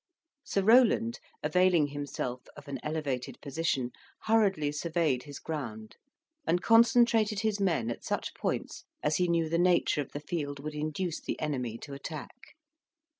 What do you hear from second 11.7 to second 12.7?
to attack.